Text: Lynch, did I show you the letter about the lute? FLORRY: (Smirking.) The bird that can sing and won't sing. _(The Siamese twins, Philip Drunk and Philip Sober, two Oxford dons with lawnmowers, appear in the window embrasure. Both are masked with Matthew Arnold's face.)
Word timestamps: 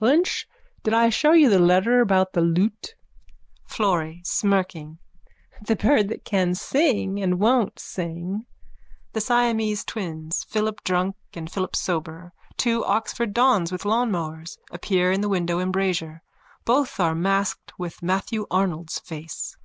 Lynch, 0.00 0.48
did 0.82 0.94
I 0.94 1.10
show 1.10 1.32
you 1.32 1.50
the 1.50 1.58
letter 1.58 2.00
about 2.00 2.32
the 2.32 2.40
lute? 2.40 2.94
FLORRY: 3.66 4.22
(Smirking.) 4.24 4.96
The 5.60 5.76
bird 5.76 6.08
that 6.08 6.24
can 6.24 6.54
sing 6.54 7.20
and 7.22 7.38
won't 7.38 7.78
sing. 7.78 8.46
_(The 9.12 9.20
Siamese 9.20 9.84
twins, 9.84 10.42
Philip 10.44 10.82
Drunk 10.84 11.16
and 11.34 11.52
Philip 11.52 11.76
Sober, 11.76 12.32
two 12.56 12.82
Oxford 12.86 13.34
dons 13.34 13.70
with 13.70 13.82
lawnmowers, 13.84 14.56
appear 14.70 15.12
in 15.12 15.20
the 15.20 15.28
window 15.28 15.60
embrasure. 15.60 16.22
Both 16.64 16.98
are 16.98 17.14
masked 17.14 17.74
with 17.78 18.02
Matthew 18.02 18.46
Arnold's 18.50 19.00
face.) 19.00 19.58